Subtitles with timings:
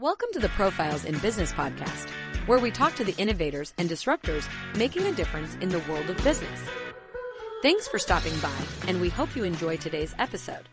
[0.00, 2.08] Welcome to the Profiles in Business podcast,
[2.46, 6.16] where we talk to the innovators and disruptors making a difference in the world of
[6.22, 6.60] business.
[7.62, 8.54] Thanks for stopping by,
[8.86, 10.68] and we hope you enjoy today's episode.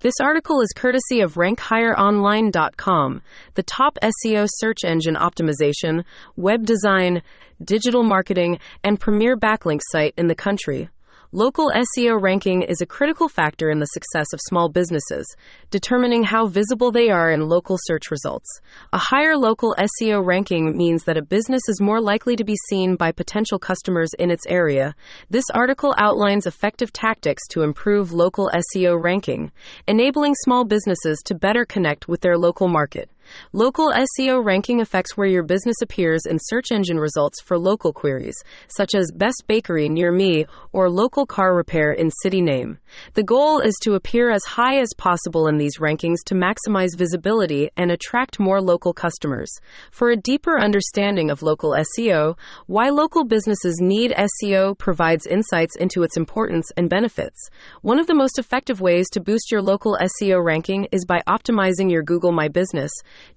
[0.00, 3.20] This article is courtesy of RankHigherOnline.com,
[3.56, 6.04] the top SEO search engine optimization,
[6.36, 7.20] web design,
[7.62, 10.88] digital marketing, and premier backlink site in the country.
[11.34, 15.24] Local SEO ranking is a critical factor in the success of small businesses,
[15.70, 18.60] determining how visible they are in local search results.
[18.92, 22.96] A higher local SEO ranking means that a business is more likely to be seen
[22.96, 24.94] by potential customers in its area.
[25.30, 29.52] This article outlines effective tactics to improve local SEO ranking,
[29.88, 33.08] enabling small businesses to better connect with their local market.
[33.52, 38.36] Local SEO ranking affects where your business appears in search engine results for local queries,
[38.68, 42.78] such as Best Bakery near me or Local Car Repair in city name.
[43.14, 47.70] The goal is to appear as high as possible in these rankings to maximize visibility
[47.76, 49.52] and attract more local customers.
[49.90, 56.02] For a deeper understanding of local SEO, why local businesses need SEO provides insights into
[56.02, 57.50] its importance and benefits.
[57.82, 61.90] One of the most effective ways to boost your local SEO ranking is by optimizing
[61.90, 62.90] your Google My Business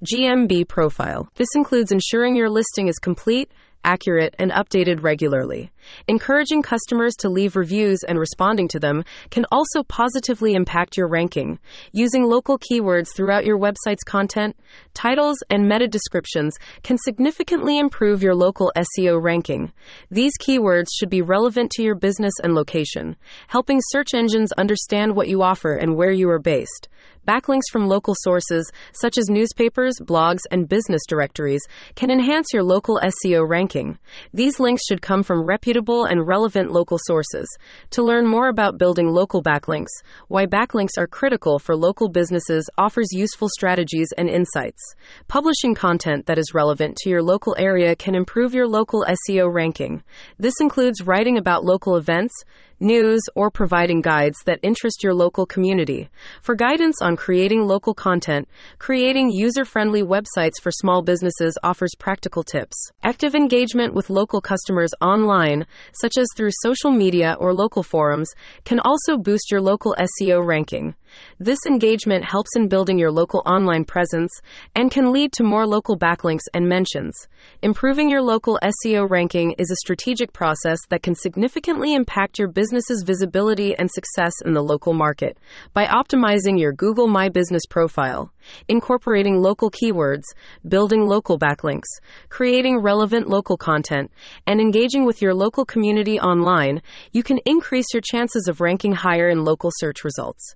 [0.06, 1.30] GMB profile.
[1.36, 3.52] This includes ensuring your listing is complete
[3.86, 5.72] accurate, and updated regularly.
[6.08, 11.60] Encouraging customers to leave reviews and responding to them can also positively impact your ranking.
[11.94, 14.58] Using local keywords throughout your website's content,
[14.94, 19.72] titles, and meta descriptions can significantly improve your local SEO ranking.
[20.10, 23.16] These keywords should be relevant to your business and location,
[23.48, 26.90] helping search engines understand what you offer and where you are based.
[27.28, 31.62] Backlinks from local sources, such as newspapers, blogs, and business directories,
[31.96, 33.98] can enhance your local SEO ranking.
[34.32, 37.48] These links should come from reputable and relevant local sources.
[37.92, 39.90] To learn more about building local backlinks,
[40.28, 44.82] why backlinks are critical for local businesses offers useful strategies and insights.
[45.28, 50.04] Publishing content that is relevant to your local area can improve your local SEO ranking.
[50.38, 52.34] This includes writing about local events,
[52.80, 56.10] news, or providing guides that interest your local community.
[56.42, 58.48] For guidance on creating local content,
[58.80, 62.76] creating user friendly websites for small businesses offers practical tips.
[63.04, 68.32] Active engagement with local customers online, such as through social media or local forums,
[68.64, 70.96] can also boost your local SEO ranking.
[71.40, 74.32] This engagement helps in building your local online presence
[74.76, 77.28] and can lead to more local backlinks and mentions.
[77.62, 83.04] Improving your local SEO ranking is a strategic process that can significantly impact your business's
[83.04, 85.38] visibility and success in the local market
[85.74, 88.32] by optimizing your Google My Business profile,
[88.68, 90.24] incorporating local keywords,
[90.68, 91.90] building local backlinks,
[92.30, 94.12] creating relevant local content,
[94.48, 96.82] and engaging with your local community online.
[97.12, 100.56] You can increase your chances of ranking higher in local search results.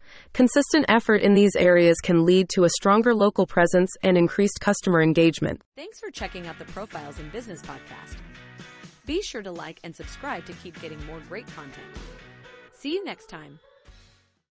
[0.52, 5.00] Consistent effort in these areas can lead to a stronger local presence and increased customer
[5.00, 5.62] engagement.
[5.76, 8.18] Thanks for checking out the Profiles in Business podcast.
[9.06, 11.86] Be sure to like and subscribe to keep getting more great content.
[12.74, 13.60] See you next time.